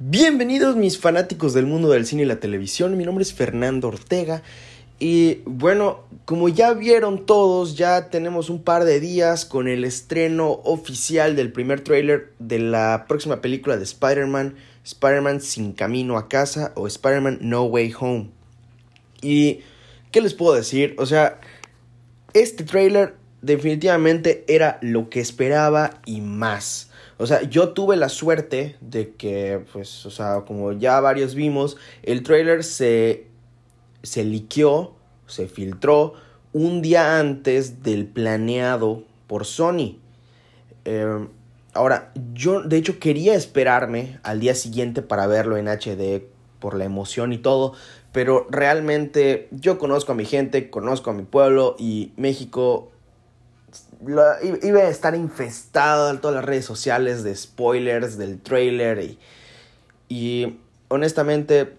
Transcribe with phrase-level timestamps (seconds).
[0.00, 4.42] Bienvenidos mis fanáticos del mundo del cine y la televisión, mi nombre es Fernando Ortega
[4.98, 10.50] y bueno, como ya vieron todos, ya tenemos un par de días con el estreno
[10.64, 16.72] oficial del primer tráiler de la próxima película de Spider-Man, Spider-Man sin camino a casa
[16.74, 18.30] o Spider-Man No Way Home.
[19.22, 19.60] Y,
[20.10, 20.96] ¿qué les puedo decir?
[20.98, 21.38] O sea,
[22.32, 26.90] este tráiler definitivamente era lo que esperaba y más.
[27.18, 31.76] O sea, yo tuve la suerte de que, pues, o sea, como ya varios vimos,
[32.02, 33.28] el trailer se,
[34.02, 34.94] se liqueó,
[35.26, 36.14] se filtró
[36.52, 39.98] un día antes del planeado por Sony.
[40.84, 41.28] Em,
[41.72, 46.26] ahora, yo de hecho quería esperarme al día siguiente para verlo en HD
[46.58, 47.74] por la emoción y todo,
[48.12, 52.90] pero realmente yo conozco a mi gente, conozco a mi pueblo y México
[54.08, 59.18] iba a estar infestado en todas las redes sociales de spoilers del trailer y,
[60.08, 60.58] y
[60.88, 61.74] honestamente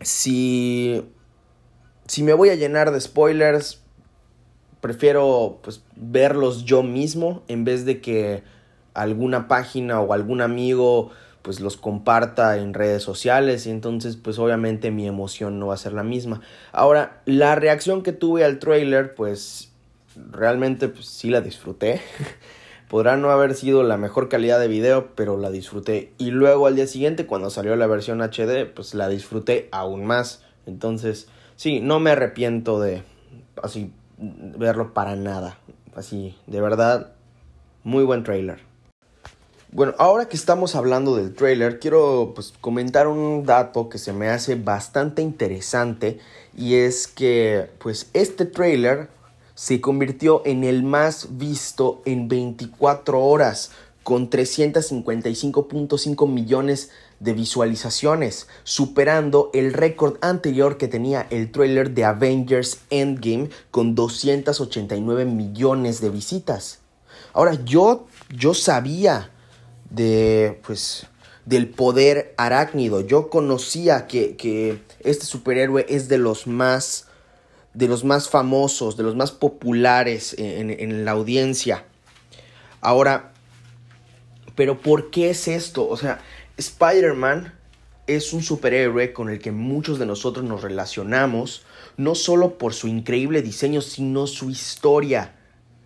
[0.00, 1.04] si
[2.06, 3.80] si me voy a llenar de spoilers
[4.80, 8.42] prefiero pues verlos yo mismo en vez de que
[8.94, 11.10] alguna página o algún amigo
[11.42, 15.78] pues los comparta en redes sociales y entonces pues obviamente mi emoción no va a
[15.78, 16.42] ser la misma.
[16.72, 19.69] Ahora, la reacción que tuve al trailer pues
[20.16, 22.00] realmente pues, sí la disfruté.
[22.88, 26.12] Podrá no haber sido la mejor calidad de video, pero la disfruté.
[26.18, 30.42] Y luego al día siguiente, cuando salió la versión HD, pues la disfruté aún más.
[30.66, 33.04] Entonces, sí, no me arrepiento de
[33.62, 35.58] así verlo para nada.
[35.94, 37.12] Así, de verdad,
[37.84, 38.58] muy buen trailer.
[39.72, 44.28] Bueno, ahora que estamos hablando del trailer, quiero pues, comentar un dato que se me
[44.28, 46.18] hace bastante interesante
[46.56, 49.08] y es que pues este trailer
[49.60, 53.72] se convirtió en el más visto en 24 horas,
[54.02, 62.78] con 355.5 millones de visualizaciones, superando el récord anterior que tenía el trailer de Avengers
[62.88, 66.78] Endgame con 289 millones de visitas.
[67.34, 69.30] Ahora, yo, yo sabía
[69.90, 71.06] de, pues,
[71.44, 73.02] del poder arácnido.
[73.02, 77.09] Yo conocía que, que este superhéroe es de los más
[77.74, 81.84] de los más famosos, de los más populares en, la audiencia.
[82.80, 83.32] Ahora,
[84.54, 85.88] pero ¿por qué es esto?
[85.88, 86.20] O sea,
[86.56, 87.54] Spider-Man
[88.06, 91.62] es un superhéroe con el que muchos de nosotros nos relacionamos,
[91.96, 95.36] no solo por su increíble diseño, sino su historia.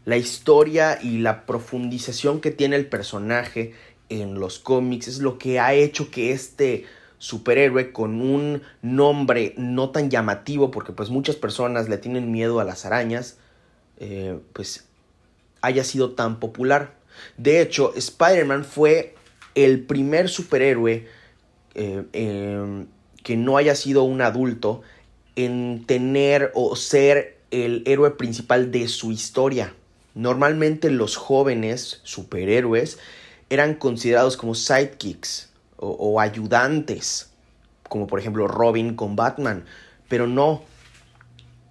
[0.04, 3.74] La historia y la profundización que tiene el personaje
[4.08, 6.84] en los cómics es lo que ha hecho que este
[7.24, 12.64] superhéroe con un nombre no tan llamativo, porque pues muchas personas le tienen miedo a
[12.64, 13.38] las arañas,
[13.96, 14.84] eh, pues
[15.62, 16.96] haya sido tan popular.
[17.38, 19.14] De hecho, Spider-Man fue
[19.54, 21.08] el primer superhéroe
[21.74, 22.88] eh, em,
[23.22, 24.82] que no haya sido un adulto
[25.34, 29.72] en tener o ser el héroe principal de su historia.
[30.14, 32.98] Normalmente los jóvenes superhéroes
[33.48, 35.53] eran considerados como sidekicks
[35.84, 37.30] o, ayudantes,
[37.88, 39.64] como por ejemplo Robin con Batman,
[40.08, 40.62] pero no.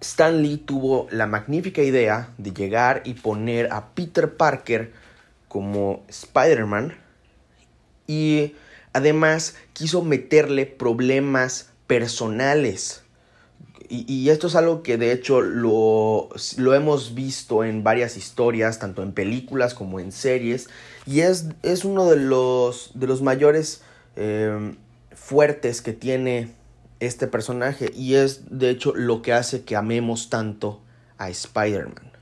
[0.00, 4.92] Stan Lee tuvo la magnífica idea de llegar y poner a Peter Parker
[5.48, 6.94] como Spider-Man
[8.06, 8.54] y
[8.92, 13.02] además quiso meterle problemas personales.
[13.88, 19.02] Y, esto es algo que de hecho lo, lo, hemos visto en varias historias, tanto
[19.02, 20.68] en películas como en series,
[21.06, 23.82] y es, es uno de los, de los mayores
[24.16, 24.76] Em,
[25.14, 26.50] fuertes que tiene
[27.00, 30.80] este personaje y es de hecho lo que hace que amemos tanto
[31.18, 32.12] a Spider-Man.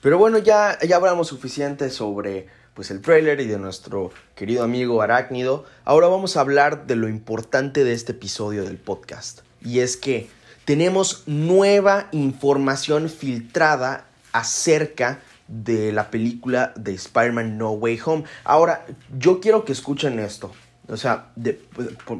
[0.00, 5.00] Pero bueno, ya, ya hablamos suficiente sobre pues el trailer y de nuestro querido amigo
[5.00, 5.64] Arácnido.
[5.84, 9.40] Ahora vamos a hablar de lo importante de este episodio del podcast.
[9.62, 10.28] Y es que
[10.64, 18.24] tenemos nueva información filtrada acerca de la película de Spider-Man No Way Home.
[18.44, 18.84] Ahora,
[19.16, 20.52] yo quiero que escuchen esto.
[20.88, 21.32] O sea,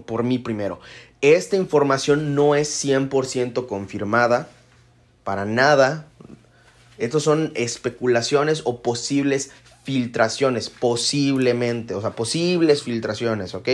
[0.06, 0.80] por, mí primero.
[1.20, 4.48] Esta información no es 100% confirmada.
[5.22, 6.06] Para nada.
[6.98, 9.50] Estos son especulaciones o posibles
[9.84, 10.70] filtraciones.
[10.70, 11.94] Posiblemente.
[11.94, 13.68] O sea, posibles filtraciones, ¿ok?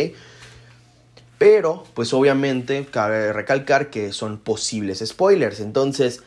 [1.39, 5.61] Pero, pues obviamente, cabe recalcar que son posibles spoilers.
[5.61, 6.23] Entonces,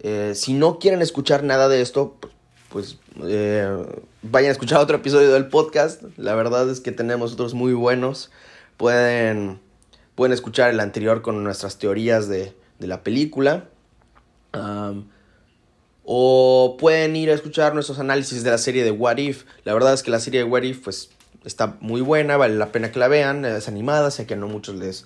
[0.00, 2.32] eh, si no quieren escuchar nada de esto, pues
[3.24, 3.86] eh,
[4.22, 6.02] vayan a escuchar otro episodio del podcast.
[6.16, 8.30] La verdad es que tenemos otros muy buenos.
[8.76, 9.60] Pueden,
[10.14, 13.68] pueden escuchar el anterior con nuestras teorías de, la película.
[16.04, 19.44] o pueden ir a escuchar nuestros análisis de la serie de What If.
[19.64, 21.10] La verdad es que la serie de What If pues,
[21.44, 24.76] está muy buena, vale la pena que la vean, es animada, sé que no muchos
[24.76, 25.04] les,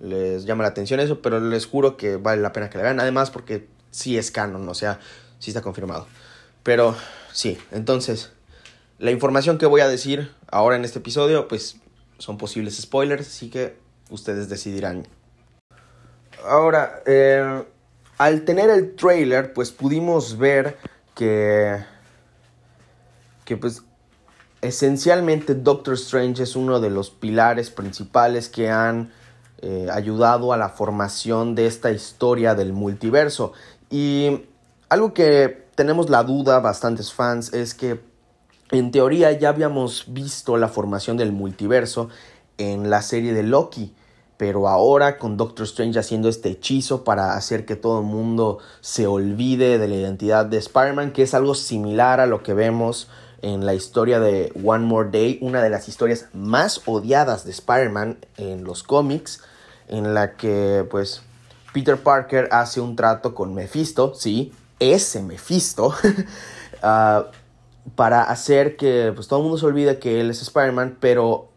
[0.00, 3.00] les llama la atención eso, pero les juro que vale la pena que la vean,
[3.00, 4.98] además porque sí es canon, o sea,
[5.38, 6.06] sí está confirmado.
[6.62, 6.96] Pero
[7.32, 8.32] sí, entonces,
[8.98, 11.76] la información que voy a decir ahora en este episodio, pues
[12.18, 13.76] son posibles spoilers, así que
[14.10, 15.06] ustedes decidirán.
[16.44, 17.64] Ahora, eh,
[18.18, 20.76] al tener el trailer, pues pudimos ver
[21.14, 21.84] que,
[23.44, 23.82] que pues
[24.60, 29.12] esencialmente Doctor Strange es uno de los pilares principales que han
[29.60, 33.52] eh, ayudado a la formación de esta historia del multiverso.
[33.90, 34.46] Y
[34.88, 38.00] algo que tenemos la duda bastantes fans es que
[38.70, 42.08] en teoría ya habíamos visto la formación del multiverso
[42.58, 43.94] en la serie de Loki.
[44.38, 49.06] Pero ahora con Doctor Strange haciendo este hechizo para hacer que todo el mundo se
[49.06, 53.08] olvide de la identidad de Spider-Man, que es algo similar a lo que vemos
[53.40, 58.18] en la historia de One More Day, una de las historias más odiadas de Spider-Man
[58.36, 59.42] en los cómics,
[59.88, 61.22] en la que pues
[61.72, 64.52] Peter Parker hace un trato con Mephisto, sí,
[64.82, 65.94] ese Mephisto,
[66.82, 67.24] uh,
[67.94, 71.48] para hacer que pues, todo el mundo se olvide que él es Spider-Man, pero...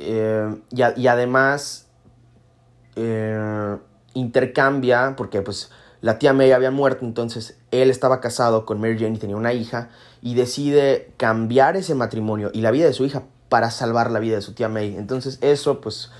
[0.00, 1.86] Eh, y, además
[2.96, 3.76] eh,
[4.12, 5.70] intercambia, porque pues
[6.00, 9.52] la tía May había muerto, entonces él estaba casado con Mary Jane y tenía una
[9.52, 9.90] hija,
[10.20, 14.36] y decide cambiar ese matrimonio y la vida de su hija para salvar la vida
[14.36, 14.96] de su tía May.
[14.96, 16.10] Entonces eso pues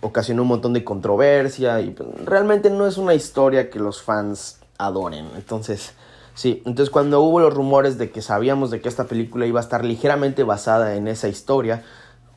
[0.00, 4.55] ocasionó un montón de controversia y pues, realmente no es una historia que los fans
[4.78, 5.30] adoren.
[5.34, 5.94] Entonces,
[6.34, 9.62] sí, entonces cuando hubo los rumores de que sabíamos de que esta película iba a
[9.62, 11.84] estar ligeramente basada en esa historia,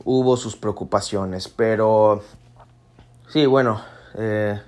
[0.04, 2.22] hubo sus preocupaciones, pero
[3.28, 3.80] sí, bueno,
[4.14, 4.60] eh,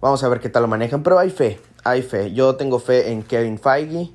[0.00, 2.32] vamos a ver qué tal lo manejan, pero hay fe, hay fe.
[2.32, 4.10] Yo tengo fe en Kevin Feige,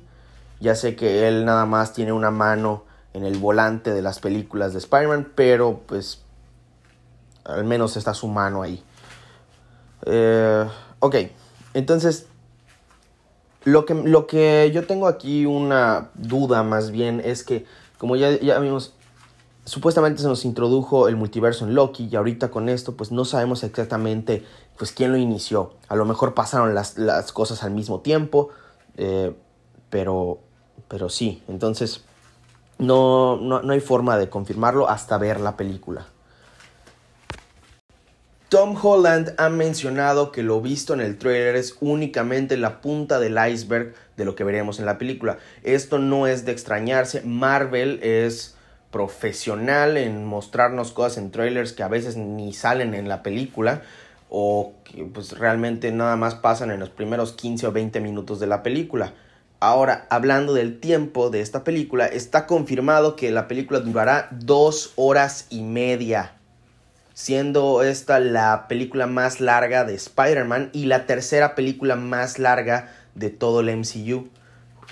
[0.60, 4.72] ya sé que él nada más tiene una mano en el volante de las películas
[4.72, 6.22] de Spider-Man, pero pues
[7.44, 8.82] al menos está su mano ahí.
[10.04, 10.66] Eh,
[11.00, 11.16] ok,
[11.74, 12.26] entonces
[13.64, 17.66] lo que, lo que yo tengo aquí una duda más bien es que,
[17.98, 18.94] como ya, ya vimos,
[19.64, 23.64] supuestamente se nos introdujo el multiverso en Loki y ahorita con esto pues no sabemos
[23.64, 24.44] exactamente
[24.76, 25.74] pues quién lo inició.
[25.88, 26.94] A lo mejor pasaron las,
[27.32, 28.50] cosas al mismo tiempo,
[28.96, 29.34] eh,
[29.90, 30.38] pero,
[30.86, 32.04] pero sí, entonces
[32.78, 36.06] no, no hay forma de confirmarlo hasta ver la película.
[38.48, 43.36] Tom Holland ha mencionado que lo visto en el trailer es únicamente la punta del
[43.36, 45.36] iceberg de lo que veremos en la película.
[45.64, 48.56] Esto no es de extrañarse, Marvel es
[48.90, 53.82] profesional en mostrarnos cosas en trailers que a veces ni salen en la película
[54.30, 58.46] o que pues realmente nada más pasan en los primeros 15 o 20 minutos de
[58.46, 59.12] la película.
[59.60, 65.48] Ahora, hablando del tiempo de esta película, está confirmado que la película durará dos horas
[65.50, 66.37] y media
[67.18, 73.28] siendo esta la película más larga de Spider-Man y la tercera película más larga de
[73.28, 74.28] todo el MCU,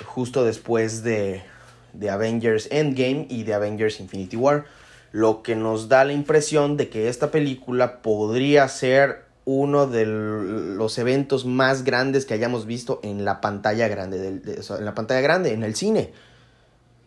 [0.04, 1.44] justo después de,
[1.92, 4.64] de Avengers Endgame y de Avengers Infinity War,
[5.12, 10.98] lo que nos da la impresión de que esta película podría ser uno de los
[10.98, 15.62] eventos más grandes que hayamos visto en la pantalla grande, en la pantalla grande, en
[15.62, 16.10] el cine.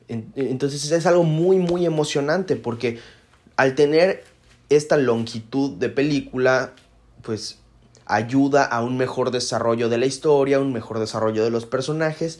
[0.07, 2.99] Entonces es algo muy, muy emocionante porque
[3.57, 4.23] al tener
[4.69, 6.73] esta longitud de película
[7.21, 7.59] pues
[8.05, 12.39] ayuda a un mejor desarrollo de la historia, un mejor desarrollo de los personajes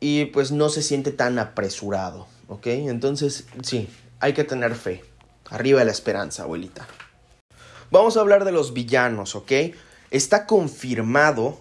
[0.00, 2.66] y pues no se siente tan apresurado, ¿ok?
[2.68, 3.88] Entonces sí,
[4.18, 5.04] hay que tener fe.
[5.50, 6.86] Arriba de la esperanza, abuelita.
[7.90, 9.52] Vamos a hablar de los villanos, ¿ok?
[10.10, 11.60] Está confirmado,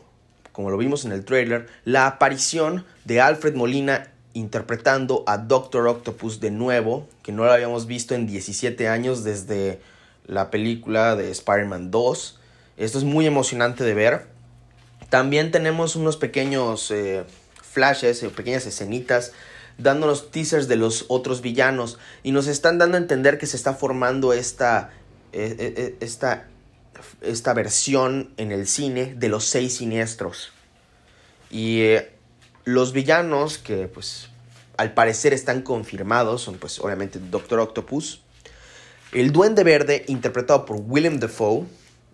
[0.52, 6.40] como lo vimos en el trailer, la aparición de Alfred Molina interpretando a Doctor Octopus
[6.40, 9.82] de nuevo, que no lo habíamos visto en 17 años desde
[10.30, 12.40] la película de Spider-Man 2.
[12.78, 14.28] Esto es muy emocionante de ver.
[15.10, 17.24] También tenemos unos pequeños eh,
[17.62, 19.34] flashes, eh, pequeñas escenitas,
[19.80, 23.74] dándonos teasers de los otros villanos y nos están dando a entender que se está
[23.74, 24.92] formando esta,
[25.34, 26.48] eh, esta,
[27.22, 30.52] esta versión en el cine de los seis siniestros.
[31.50, 31.96] Y
[32.66, 34.30] los villanos que pues
[34.78, 38.22] al parecer están confirmados son pues obviamente Doctor Octopus,
[39.12, 41.66] el Duende Verde, interpretado por Willem Dafoe,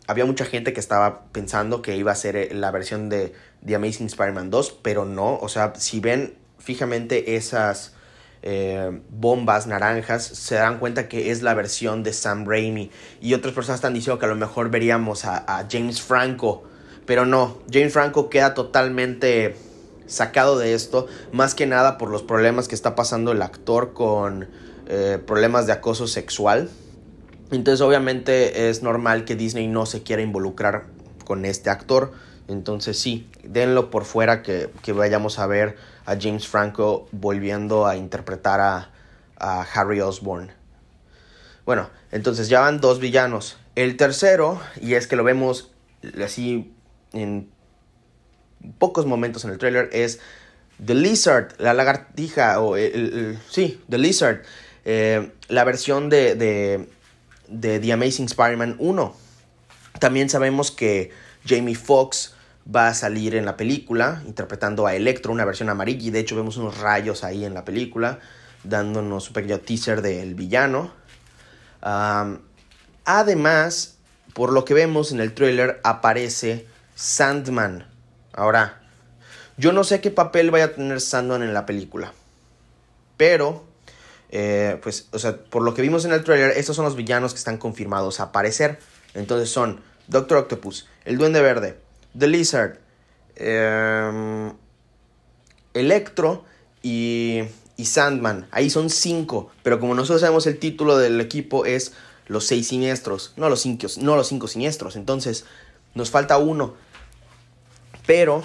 [0.07, 3.33] había mucha gente que estaba pensando que iba a ser eh, la versión de
[3.65, 5.37] The Amazing Spider-Man 2, pero no.
[5.37, 7.93] O sea, si ven fijamente esas
[8.43, 12.91] eh, bombas naranjas, se dan cuenta que es la versión de Sam Raimi.
[13.19, 16.63] Y otras personas están diciendo que a lo mejor veríamos a, James Franco,
[17.05, 17.57] pero no.
[17.71, 19.55] James Franco queda totalmente
[20.05, 24.47] sacado de esto, más que nada por los problemas que está pasando el actor con
[24.87, 26.69] eh, problemas de acoso sexual.
[27.51, 30.85] Entonces obviamente es normal que Disney no se quiera involucrar
[31.25, 32.13] con este actor.
[32.47, 38.61] Entonces sí, denlo por fuera que, vayamos a ver a James Franco volviendo a interpretar
[38.61, 38.91] a,
[39.37, 40.51] a Harry Osborn.
[41.65, 43.57] Bueno, entonces ya van dos villanos.
[43.75, 45.71] El tercero, y es que lo vemos
[46.23, 46.73] así
[47.13, 47.49] en
[48.77, 50.19] pocos momentos en el trailer, es
[50.83, 54.43] The Lizard, la lagartija, o el, sí, The Lizard,
[54.83, 56.87] eh, la versión de, de,
[57.47, 59.15] de The Amazing Spider-Man 1.
[59.99, 61.11] También sabemos que
[61.47, 62.35] Jamie Foxx
[62.73, 66.35] va a salir en la película interpretando a Electro, una versión amarilla, y de hecho
[66.35, 68.19] vemos unos rayos ahí en la película,
[68.63, 70.91] dándonos un pequeño teaser del villano.
[73.05, 73.97] además,
[74.33, 77.85] por lo que vemos en el trailer, aparece Sandman.
[78.33, 78.81] Ahora,
[79.57, 82.11] yo no sé qué papel vaya a tener Sandman en la película.
[83.17, 83.64] Pero,
[84.37, 87.31] eh, pues, o sea, por lo que vimos en el trailer, estos son los villanos
[87.31, 88.79] que están confirmados a aparecer.
[89.13, 91.77] Entonces son Doctor Octopus, el Duende Verde,
[92.19, 92.79] The Lizard,
[93.37, 94.51] em,
[95.73, 96.43] Electro
[96.83, 97.43] y,
[97.77, 98.49] y Sandman.
[98.51, 99.51] Ahí son cinco.
[99.63, 101.93] Pero como nosotros sabemos el título del equipo es
[102.27, 103.31] Los Seis Siniestros.
[103.37, 104.97] No los cinco, no los cinco siniestros.
[104.97, 105.45] Entonces,
[105.93, 106.73] nos falta uno.
[108.05, 108.43] Pero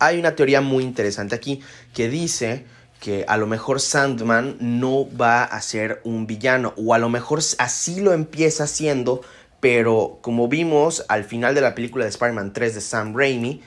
[0.00, 1.60] hay una teoría muy interesante aquí
[1.94, 2.66] que dice
[3.00, 7.40] que a lo mejor Sandman no va a ser un villano o a lo mejor
[7.58, 9.22] así lo empieza siendo,
[9.58, 13.62] pero como vimos al final de la película de Spider-Man 3 de Sam Raimi,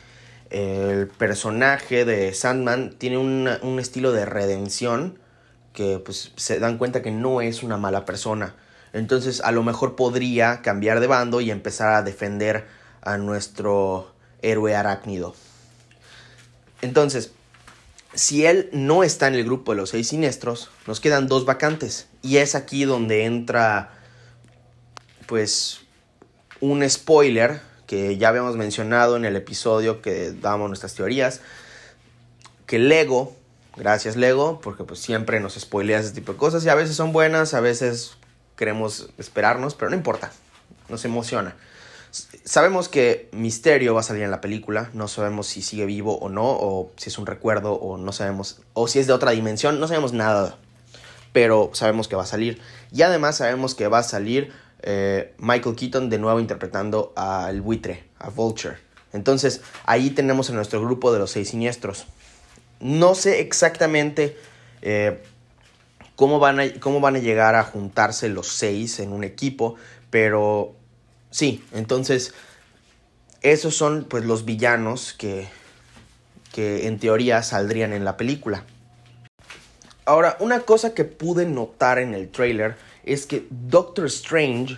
[0.51, 5.17] el personaje de Sandman tiene un estilo de redención
[5.73, 8.55] que pues se dan cuenta que no es una mala persona.
[8.93, 12.67] Entonces a lo mejor podría cambiar de bando y empezar a defender
[13.01, 14.13] a nuestro
[14.43, 15.33] héroe arácnido.
[16.83, 17.31] Entonces,
[18.15, 22.07] si él no está en el grupo de los seis siniestros, nos quedan dos vacantes.
[22.21, 23.91] Y es aquí donde entra,
[25.27, 25.81] pues,
[26.59, 31.41] un spoiler que ya habíamos mencionado en el episodio que damos nuestras teorías.
[32.65, 33.35] Que Lego,
[33.75, 37.11] gracias Lego, porque pues siempre nos spoileas ese tipo de cosas y a veces son
[37.11, 38.13] buenas, a veces
[38.55, 40.31] queremos esperarnos, pero no importa,
[40.89, 41.55] nos emociona.
[42.13, 46.29] Sabemos que Misterio va a salir en la película, no sabemos si sigue vivo o
[46.29, 49.79] no, o si es un recuerdo, o no sabemos, o si es de otra dimensión,
[49.79, 50.57] no sabemos nada,
[51.31, 52.61] pero sabemos que va a salir.
[52.91, 54.51] Y además sabemos que va a salir
[54.83, 58.77] eh, Michael Keaton de nuevo interpretando al buitre, a Vulture.
[59.11, 62.05] Entonces ahí tenemos a nuestro grupo de los seis siniestros.
[62.79, 64.37] No sé exactamente
[64.83, 65.23] eh,
[66.15, 69.75] cómo, van a, cómo van a llegar a juntarse los seis en un equipo,
[70.11, 70.75] pero
[71.33, 72.31] Sí, entonces
[73.41, 75.47] esos son pues los villanos que,
[76.51, 78.65] que en teoría saldrían en la película.
[80.05, 84.77] Ahora, una cosa que pude notar en el trailer es que Doctor Strange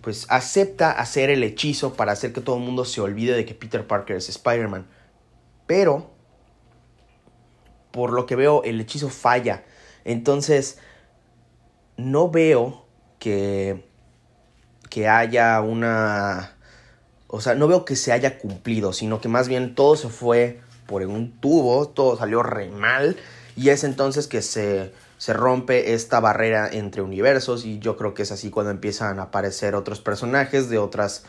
[0.00, 3.56] pues acepta hacer el hechizo para hacer que todo el mundo se olvide de que
[3.56, 4.86] Peter Parker es Spider-Man.
[5.66, 6.12] Pero,
[7.90, 9.64] por lo que veo, el hechizo falla.
[10.04, 10.78] Entonces,
[11.96, 12.86] no veo
[13.18, 13.90] que
[14.92, 16.52] que haya una...
[17.26, 20.60] O sea, no veo que se haya cumplido, sino que más bien todo se fue
[20.86, 23.16] por un tubo, todo salió re mal
[23.56, 28.24] y es entonces que se, se rompe esta barrera entre universos y yo creo que
[28.24, 31.24] es así cuando empiezan a aparecer otros personajes de otras,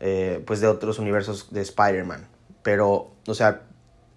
[0.00, 2.26] eh, pues de otros universos de Spider-Man.
[2.62, 3.60] Pero, o sea,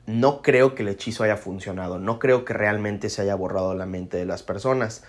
[0.06, 3.86] no creo que el hechizo haya funcionado, no creo que realmente se haya borrado la
[3.86, 5.04] mente de las personas.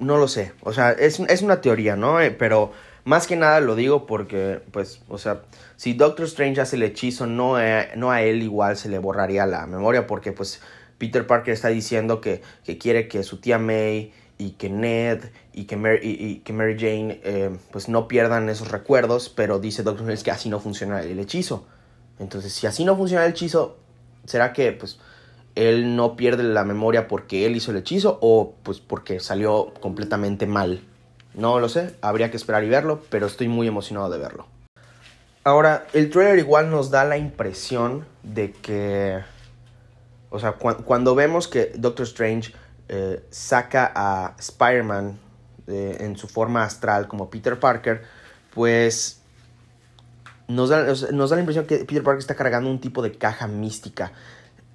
[0.00, 2.20] No lo sé, o sea, es, una teoría, ¿no?
[2.20, 2.72] Eh, pero
[3.04, 5.42] más que nada lo digo porque, pues, o sea,
[5.76, 9.44] si Doctor Strange hace el hechizo, no, eh, no a él igual se le borraría
[9.44, 10.62] la memoria porque, pues,
[10.96, 15.64] Peter Parker está diciendo que, que quiere que su tía May y que Ned y
[15.64, 20.02] que Mary, y, que Mary Jane, eh, pues, no pierdan esos recuerdos, pero dice Doctor
[20.02, 21.66] Strange que así no funciona el hechizo.
[22.18, 23.76] Entonces, si así no funciona el hechizo,
[24.24, 24.98] ¿será que, pues,
[25.54, 30.46] él no pierde la memoria porque él hizo el hechizo o pues porque salió completamente
[30.46, 30.82] mal.
[31.34, 34.46] No lo sé, habría que esperar y verlo, pero estoy muy emocionado de verlo.
[35.44, 39.20] Ahora, el trailer igual nos da la impresión de que,
[40.28, 42.52] o sea, cuando vemos que Doctor Strange
[42.88, 45.18] eh, saca a Spider-Man
[45.66, 48.02] eh, en su forma astral como Peter Parker,
[48.52, 49.22] pues
[50.48, 53.46] nos da, nos da la impresión que Peter Parker está cargando un tipo de caja
[53.46, 54.12] mística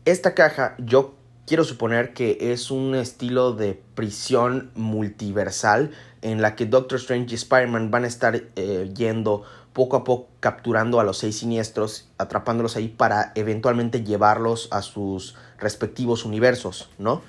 [0.06, 6.66] esta caja yo quiero suponer que es un estilo de prisión multiversal en la que
[6.66, 9.44] Doctor Strange y Spider-Man van a estar eh, yendo
[9.74, 15.36] poco a poco capturando a los seis siniestros, atrapándolos ahí para eventualmente llevarlos a sus
[15.60, 17.22] respectivos universos, ¿no?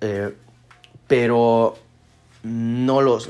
[0.00, 0.34] Eh,
[1.06, 1.76] pero
[2.42, 3.28] no los...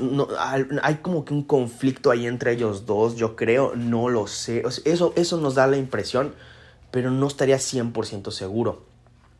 [0.81, 4.63] hay como que un conflicto ahí entre ellos dos, yo creo, no lo sé.
[4.85, 6.33] eso, eso nos da la impresión,
[6.93, 8.85] pero no estaría 100% seguro.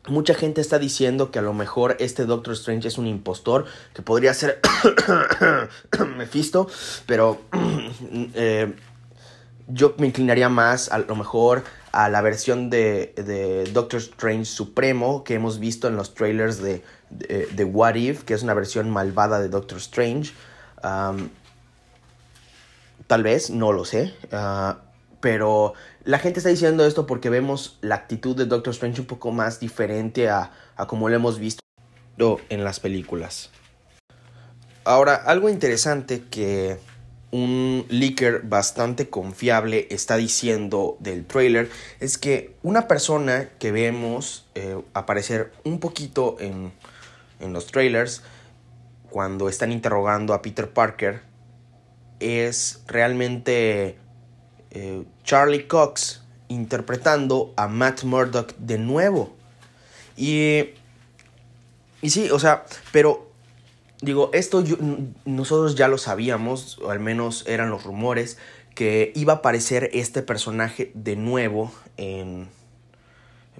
[0.08, 4.02] Mucha gente está diciendo que a lo mejor este Doctor Strange es un impostor, que
[4.02, 4.60] podría ser
[6.16, 6.66] Mephisto,
[7.06, 7.42] pero
[8.34, 8.74] eh,
[9.68, 15.34] yo me inclinaría más a lo mejor a la versión de, Doctor Strange Supremo que
[15.34, 19.48] hemos visto en los trailers de, de, What If, que es una versión malvada de
[19.48, 20.32] Doctor Strange.
[23.06, 24.12] tal vez, no lo sé.
[24.32, 24.78] Ah,
[25.24, 25.72] pero
[26.04, 29.60] la gente está diciendo esto porque vemos la actitud de Doctor Strange un poco más
[29.60, 30.50] diferente a,
[30.86, 31.60] como lo hemos visto
[32.48, 33.50] en las películas.
[34.84, 36.76] Ahora, algo interesante que
[37.30, 44.80] un leaker bastante confiable está diciendo del trailer es que una persona que vemos eh,
[44.92, 46.70] aparecer un poquito en,
[47.40, 48.22] en los trailers
[49.10, 51.22] cuando están interrogando a Peter Parker
[52.20, 53.98] es realmente
[54.74, 59.34] eh, Charlie Cox interpretando a Matt Murdock de nuevo.
[60.16, 60.70] Y,
[62.02, 63.30] y sí, o sea, pero
[64.02, 64.62] digo, esto
[65.24, 68.38] nosotros ya lo sabíamos, o al menos eran los rumores,
[68.74, 72.48] que iba a aparecer este personaje de nuevo en,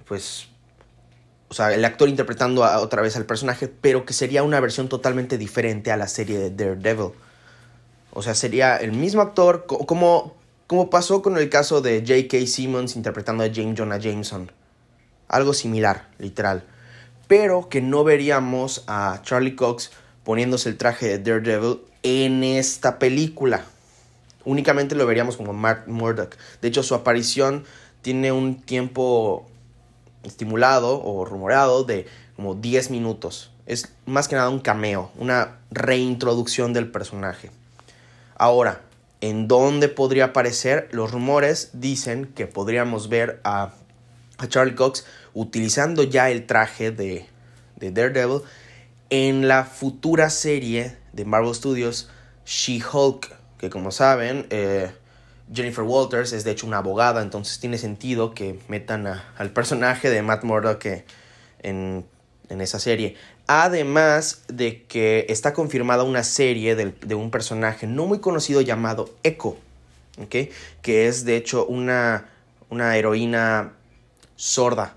[0.07, 0.47] pues,
[1.47, 5.37] o sea, el actor interpretando otra vez al personaje, pero que sería una versión totalmente
[5.37, 7.11] diferente a la serie de Daredevil.
[8.11, 10.34] O sea, sería el mismo actor, como,
[10.67, 12.47] como pasó con el caso de J.K.
[12.47, 14.51] Simmons interpretando a James Jonah Jameson.
[15.27, 16.63] Algo similar, literal.
[17.27, 19.91] Pero que no veríamos a Charlie Cox
[20.23, 23.65] poniéndose el traje de Daredevil en esta película.
[24.43, 26.35] Únicamente lo veríamos como Mark Murdock.
[26.61, 27.63] De hecho, su aparición
[28.01, 29.47] tiene un tiempo
[30.23, 33.51] estimulado o rumorado de como 10 minutos.
[33.65, 37.49] Es más que nada un cameo, una reintroducción del personaje.
[38.35, 38.81] Ahora,
[39.21, 40.89] en dónde podría aparecer.
[40.91, 43.73] Los rumores dicen que podríamos ver a,
[44.47, 47.27] Charlie Cox utilizando ya el traje de,
[47.79, 48.41] Daredevil
[49.09, 52.09] en la futura serie de Marvel Studios
[52.45, 54.91] She-Hulk, que como saben, eh,
[55.53, 60.21] Jennifer Walters es de hecho una abogada, entonces tiene sentido que metan al personaje de
[60.21, 60.85] Matt Murdock
[61.61, 62.05] en,
[62.49, 63.15] en esa serie.
[63.47, 69.57] Además de que está confirmada una serie de, un personaje no muy conocido llamado Echo,
[70.29, 72.27] que es de hecho una,
[72.69, 73.73] una heroína
[74.35, 74.95] sorda.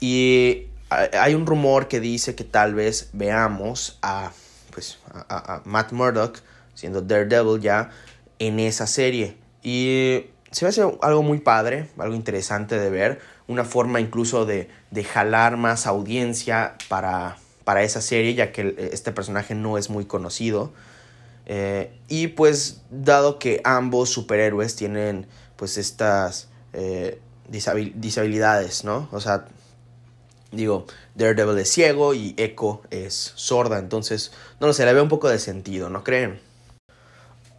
[0.00, 4.32] Y hay un rumor que dice que tal vez veamos a,
[4.72, 6.40] pues, a, Matt Murdock,
[6.74, 7.90] siendo Daredevil ya,
[8.38, 9.36] en esa serie.
[9.62, 14.68] Y se me hace algo muy padre, algo interesante de ver una forma incluso de,
[14.90, 20.04] de jalar más audiencia para, para, esa serie, ya que este personaje no es muy
[20.04, 20.72] conocido.
[21.46, 29.08] Eh, y pues dado que ambos superhéroes tienen pues estas eh, disabilidades, ¿no?
[29.10, 29.46] O sea,
[30.52, 30.86] digo,
[31.16, 35.28] Daredevil es ciego y Echo es sorda, entonces, no lo sé, le veo un poco
[35.28, 36.40] de sentido, ¿no creen?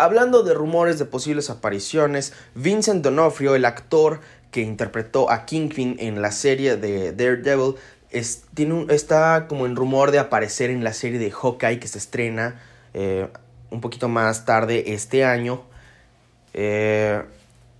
[0.01, 6.23] Hablando de rumores de posibles apariciones, Vincent D'Onofrio, el actor que interpretó a Kingpin en
[6.23, 7.75] la serie de Daredevil,
[8.09, 11.99] es, tiene está como en rumor de aparecer en la serie de Hawkeye que se
[11.99, 12.59] estrena
[12.95, 13.27] eh,
[13.69, 15.61] un poquito más tarde este año.
[16.55, 17.21] Eh,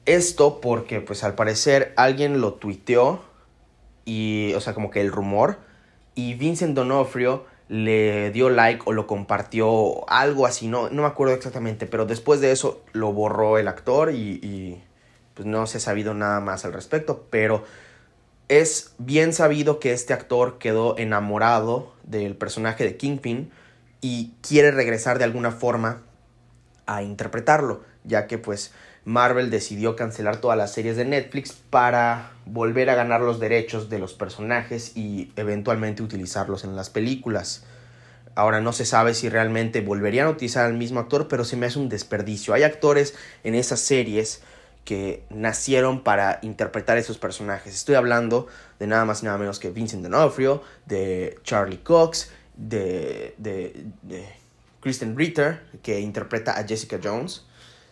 [0.06, 3.24] esto porque pues al parecer alguien lo tuiteó
[4.06, 5.58] y, o sea, como que el rumor,
[6.14, 11.34] y Vincent Donofrio le dio like o lo compartió, algo así, no, no me acuerdo
[11.34, 14.84] exactamente, pero después de eso lo borró el actor y
[15.34, 17.64] pues no se ha sabido nada más al respecto, pero
[18.50, 23.50] es bien sabido que este actor quedó enamorado del personaje de Kingpin
[24.02, 26.02] y quiere regresar de alguna forma
[26.86, 32.90] a interpretarlo, ya que pues Marvel decidió cancelar todas las series de Netflix para volver
[32.90, 37.64] a ganar los derechos de los personajes y eventualmente utilizarlos en las películas.
[38.36, 41.66] Ahora no se sabe si realmente volverían a utilizar al mismo actor, pero se me
[41.66, 42.54] hace un desperdicio.
[42.54, 44.42] Hay actores en esas series
[44.86, 47.74] que nacieron para interpretar esos personajes.
[47.74, 48.48] Estoy hablando
[48.80, 54.26] de nada más y nada menos que Vincent D'Onofrio, de Charlie Cox, de, de, de
[54.80, 57.46] Kristen Ritter, que interpreta a Jessica Jones.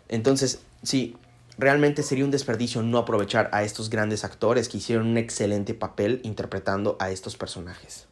[0.10, 1.16] Entonces, sí,
[1.58, 6.20] realmente sería un desperdicio no aprovechar a estos grandes actores que hicieron un excelente papel
[6.24, 8.08] interpretando a estos personajes.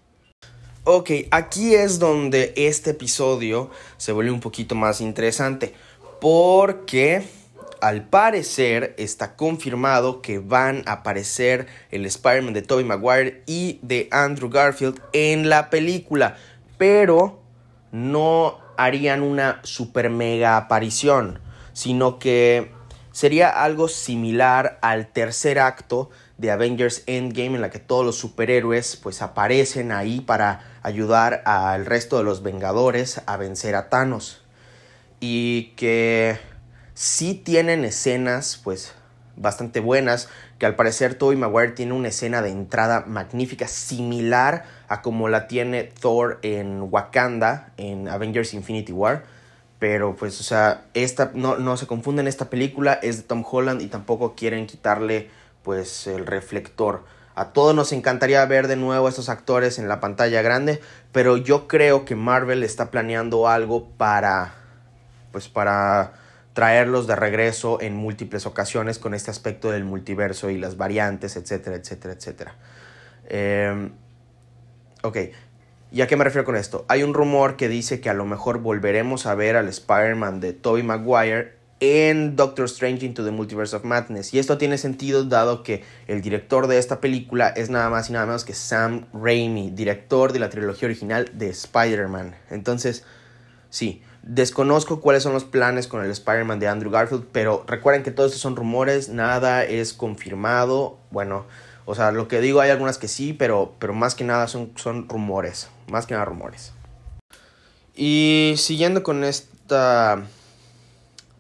[0.86, 5.74] Ok, aquí es donde este episodio se vuelve un poquito más interesante.
[6.22, 7.24] Porque
[7.82, 14.08] al parecer está confirmado que van a aparecer el Spider-Man de Tobey Maguire y de
[14.12, 16.38] Andrew Garfield en la película,
[16.78, 17.42] pero
[17.92, 21.40] no harían una super mega aparición,
[21.78, 22.72] sino que
[23.12, 26.10] sería algo similar al tercer acto
[26.40, 31.86] de Avengers Endgame en la que todos los superhéroes pues aparecen ahí para ayudar al
[31.86, 34.42] resto de los Vengadores a vencer a Thanos.
[35.20, 36.40] Y que
[36.96, 38.96] sí tienen escenas pues
[39.36, 45.04] bastante buenas que al parecer Tobey Maguire tiene una escena de entrada magnífica similar a
[45.04, 49.37] como la tiene Thor en Wakanda en Avengers Infinity War
[49.80, 53.82] pero pues o sea esta no, no se confunden esta película es de Tom Holland
[53.82, 55.30] y tampoco quieren quitarle
[55.63, 57.04] pues el reflector
[57.36, 61.38] a todos nos encantaría ver de nuevo a estos actores en la pantalla grande pero
[61.38, 64.56] yo creo que Marvel está planeando algo para
[65.32, 66.13] pues para
[66.58, 71.76] traerlos de regreso en múltiples ocasiones con este aspecto del multiverso y las variantes, etcétera,
[71.76, 72.56] etcétera, etcétera.
[73.30, 73.92] Eh,
[75.04, 75.18] ok,
[75.91, 76.86] ¿y a qué me refiero con esto?
[76.88, 80.54] Hay un rumor que dice que a lo mejor volveremos a ver al Spider-Man de
[80.54, 84.34] Tobey Maguire en Doctor Strange Into the Multiverse of Madness.
[84.34, 88.13] Y esto tiene sentido dado que el director de esta película es nada más y
[88.13, 92.36] nada menos que Sam Raimi, director de la trilogía original de Spider-Man.
[92.50, 93.06] Entonces,
[93.69, 98.12] sí, Desconozco cuáles son los planes con el Spider-Man de Andrew Garfield, pero recuerden que
[98.12, 100.97] todos estos son rumores, nada es confirmado.
[101.12, 101.45] Bueno,
[101.89, 104.73] o sea, lo que digo hay algunas que sí, pero, pero más que nada son,
[104.76, 106.73] son rumores, más que nada rumores.
[107.95, 110.21] Y siguiendo con esta,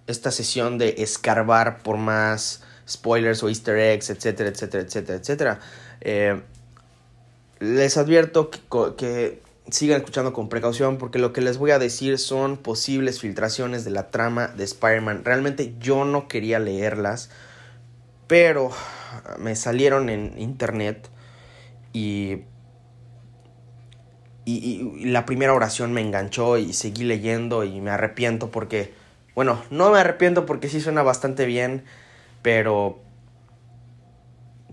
[0.07, 5.59] esta sesión de escarbar por más spoilers o easter eggs, etcétera, etcétera, etcétera, etcétera,
[5.99, 6.41] eh,
[7.59, 8.61] les advierto que,
[8.95, 13.83] que sigan escuchando con precaución porque lo que les voy a decir son posibles filtraciones
[13.83, 15.25] de la trama de Spider-Man.
[15.25, 17.29] Realmente yo no quería leerlas,
[18.27, 18.71] pero
[19.39, 21.09] me salieron en internet
[21.93, 22.43] y,
[24.45, 28.93] y, la primera oración me enganchó y seguí leyendo y me arrepiento porque,
[29.33, 31.83] bueno, no me arrepiento porque sí suena bastante bien,
[32.41, 32.99] pero...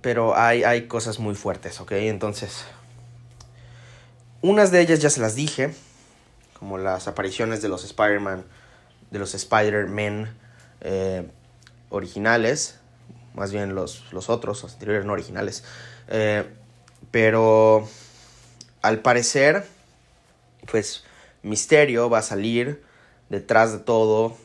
[0.01, 1.93] Pero hay, hay cosas muy fuertes, ¿ok?
[1.93, 2.67] Entonces,
[4.43, 5.73] unas de ellas ya se las dije,
[6.59, 8.45] como las apariciones de los Spider-Man,
[9.11, 10.29] de los Spider-Man
[10.83, 11.27] eh,
[11.88, 12.79] originales,
[13.35, 15.64] más bien los, los, otros, los anteriores no originales.
[16.09, 16.44] Eh,
[17.11, 17.88] pero
[18.83, 19.64] al parecer,
[20.70, 21.05] pues
[21.42, 22.83] Misterio va a salir
[23.29, 24.37] detrás de todo,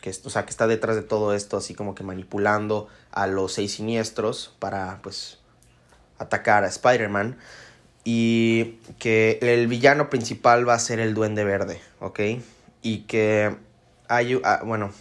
[0.00, 3.52] que, o sea, que está detrás de todo esto, así como que manipulando a los
[3.52, 5.38] seis siniestros para, pues,
[6.18, 7.36] atacar a Spider-Man
[8.04, 12.20] y que el villano principal va a ser el Duende Verde, ¿ok?
[12.82, 13.56] Y que
[14.08, 14.92] hay, ah, bueno,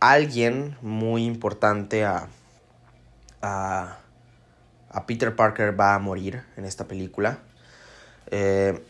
[0.00, 2.28] alguien muy importante a,
[3.42, 3.98] a,
[5.06, 7.38] Peter Parker va a morir en esta película.
[8.30, 8.82] Eh,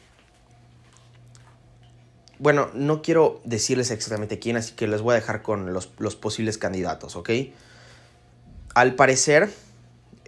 [2.38, 6.59] bueno, no quiero decirles exactamente quién, así que les voy a dejar con los, posibles
[6.59, 7.31] candidatos, ¿ok?
[8.75, 9.51] Al parecer,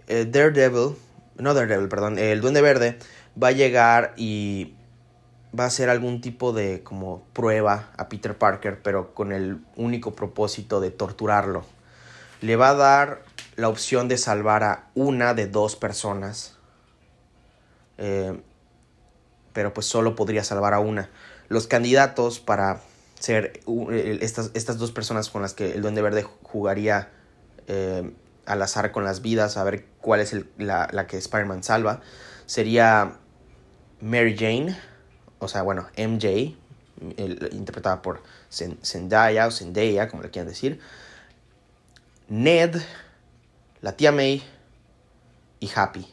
[0.07, 0.95] eh, Daredevil
[1.41, 2.97] no Daredevil, perdón, el Duende Verde
[3.41, 4.75] va a llegar y
[5.57, 10.15] va a hacer algún tipo de como prueba a Peter Parker, pero con el único
[10.15, 11.65] propósito de torturarlo.
[12.41, 13.23] Le va a dar
[13.55, 16.57] la opción de salvar a una de dos personas,
[17.97, 18.39] eh,
[19.53, 21.09] pero pues solo podría salvar a una.
[21.49, 22.81] Los candidatos para
[23.19, 23.61] ser
[23.91, 27.09] eh, estas, estas dos personas con las que el Duende Verde jugaría
[27.67, 28.11] eh,
[28.45, 32.01] al azar con las vidas, a ver cuál es la, que Spider-Man salva,
[32.45, 33.13] sería
[34.01, 34.77] Mary Jane,
[35.41, 36.55] o sea, bueno, MJ,
[37.51, 40.79] interpretada por Zendaya o Zendaya, como le quieran decir,
[42.29, 42.77] Ned,
[43.81, 44.43] la tía May
[45.59, 46.07] y Happy.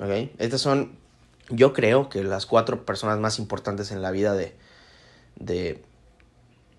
[0.00, 0.34] ¿okay?
[0.38, 0.98] Estas son,
[1.50, 4.56] yo creo que las cuatro personas más importantes en la vida de,
[5.36, 5.82] de,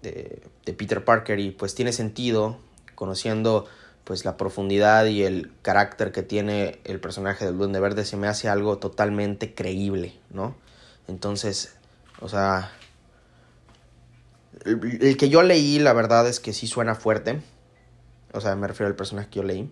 [0.02, 2.58] de Peter Parker y pues tiene sentido
[2.94, 3.68] conociendo
[4.04, 8.28] pues la profundidad y el carácter que tiene el personaje del Duende Verde se me
[8.28, 10.56] hace algo totalmente creíble, ¿no?
[11.08, 11.76] Entonces,
[12.26, 12.72] o sea,
[14.66, 17.42] el, que yo leí, la verdad es que sí suena fuerte.
[18.34, 19.72] O sea, me refiero al personaje que yo leí.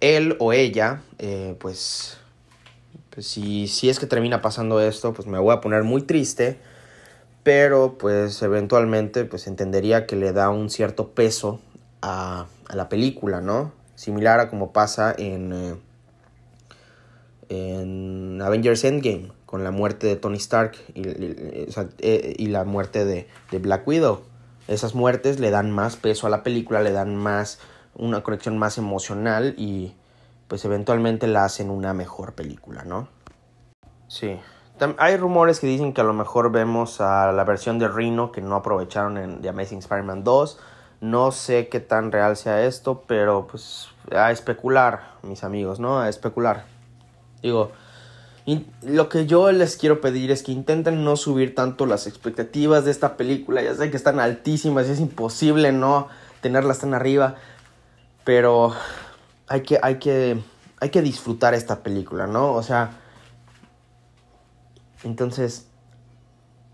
[0.00, 2.18] Él o ella, eh, pues,
[3.10, 6.60] pues si, si es que termina pasando esto, pues me voy a poner muy triste
[7.48, 11.62] pero pues eventualmente pues entendería que le da un cierto peso
[12.02, 13.72] a, la película, ¿no?
[13.94, 15.74] Similar a como pasa en, eh,
[17.48, 23.86] en Avengers Endgame, con la muerte de Tony Stark y, eh, la muerte de, Black
[23.86, 24.22] Widow.
[24.66, 27.58] esas muertes le dan más peso a la película, le dan más
[27.94, 29.94] una conexión más emocional y
[30.48, 33.08] pues eventualmente la hacen una mejor película, ¿no?
[34.08, 34.38] Sí.
[34.98, 38.40] Hay rumores que dicen que a lo mejor vemos a la versión de Rhino que
[38.40, 40.58] no aprovecharon en The Amazing Spider-Man 2.
[41.00, 46.00] No sé qué tan real sea esto, pero pues a especular, mis amigos, ¿no?
[46.00, 46.77] A especular.
[47.42, 47.72] Digo,
[48.82, 52.90] lo que yo les quiero pedir es que intenten no subir tanto las expectativas de
[52.90, 53.62] esta película.
[53.62, 56.08] Ya sé que están altísimas y es imposible no
[56.40, 57.36] tenerlas tan arriba.
[58.24, 58.72] Pero
[59.48, 60.42] hay que, hay que,
[60.80, 62.52] hay que disfrutar esta película, ¿no?
[62.54, 62.92] O sea,
[65.04, 65.66] entonces,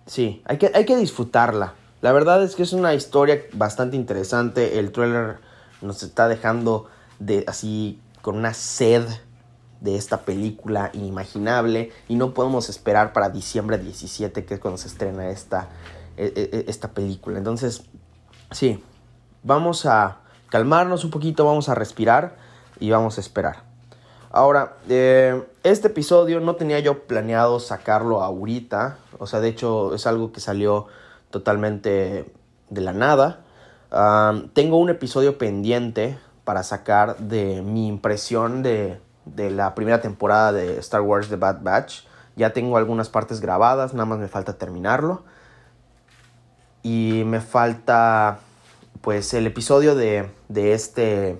[0.06, 1.74] sí, hay que, hay que disfrutarla.
[2.02, 4.78] La verdad es que es una historia bastante interesante.
[4.78, 5.38] El trailer
[5.80, 9.06] nos está dejando de así con una sed
[9.84, 14.88] de esta película inimaginable y no podemos esperar para diciembre 17 que es cuando se
[14.88, 15.68] estrena esta,
[16.16, 17.36] e, e, e, esta película.
[17.36, 17.82] Entonces,
[18.50, 18.82] sí,
[19.42, 22.36] vamos a calmarnos un poquito, vamos a respirar
[22.80, 23.62] y vamos a esperar.
[24.30, 30.06] Ahora, eh, este episodio no tenía yo planeado sacarlo ahorita, o sea, de hecho es
[30.06, 30.86] algo que salió
[31.30, 32.32] totalmente
[32.70, 33.40] de la nada.
[34.54, 40.78] tengo un episodio pendiente para sacar de mi impresión de, de la primera temporada de
[40.78, 42.04] Star Wars The Bad Batch.
[42.36, 45.24] Ya tengo algunas partes grabadas, nada más me falta terminarlo.
[46.82, 48.38] Y me falta
[49.00, 51.38] pues el episodio de, de este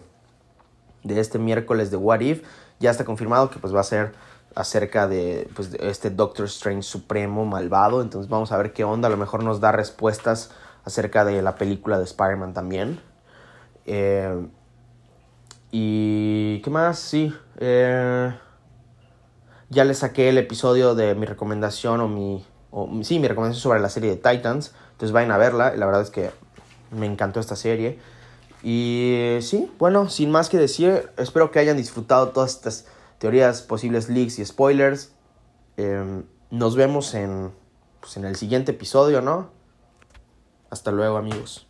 [1.03, 2.45] de este miércoles de What If
[2.81, 4.13] ya está confirmado que pues va a ser
[4.55, 8.03] acerca de, pues, este Doctor Strange supremo malvado.
[8.03, 9.09] Entonces vamos a ver qué onda.
[9.09, 10.51] A lo mejor nos da respuestas
[10.85, 13.01] acerca de la película de Spider-Man también.
[13.87, 14.47] Eh,
[15.77, 17.35] y qué más, sí.
[17.59, 18.33] Eh,
[19.71, 22.47] ya le saqué el episodio de mi recomendación o mi...
[23.03, 24.73] Sí, mi recomendación sobre la serie de Titans.
[24.93, 25.75] Entonces vayan a verla.
[25.75, 26.31] La verdad es que
[26.93, 27.99] me encantó esta serie.
[28.63, 32.87] Y sí, bueno, sin más que decir, espero que hayan disfrutado todas estas
[33.19, 35.11] teorías, posibles leaks y spoilers.
[35.77, 37.51] Em, nos vemos en,
[37.99, 39.51] pues, en el siguiente episodio, ¿no?
[40.71, 41.67] Hasta luego amigos.